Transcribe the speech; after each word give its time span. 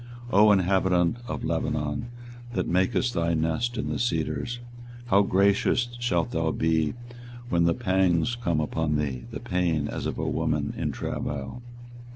24:022:023 0.29 0.29
O 0.39 0.51
inhabitant 0.51 1.17
of 1.27 1.43
Lebanon, 1.43 2.05
that 2.53 2.67
makest 2.67 3.13
thy 3.13 3.35
nest 3.35 3.77
in 3.77 3.87
the 3.89 3.99
cedars, 3.99 4.57
how 5.05 5.21
gracious 5.21 5.89
shalt 5.99 6.31
thou 6.31 6.49
be 6.49 6.95
when 7.49 7.71
pangs 7.75 8.33
come 8.35 8.59
upon 8.59 8.95
thee, 8.95 9.25
the 9.29 9.39
pain 9.39 9.87
as 9.87 10.07
of 10.07 10.17
a 10.17 10.27
woman 10.27 10.73
in 10.75 10.91
travail! 10.91 11.61